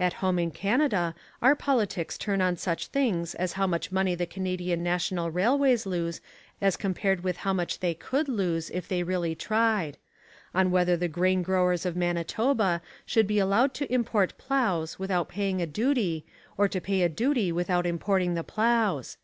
[0.00, 4.26] At home in Canada our politics turn on such things as how much money the
[4.26, 6.20] Canadian National Railways lose
[6.60, 9.96] as compared with how much they could lose if they really tried;
[10.52, 15.62] on whether the Grain Growers of Manitoba should be allowed to import ploughs without paying
[15.62, 16.26] a duty
[16.56, 19.16] or to pay a duty without importing the ploughs.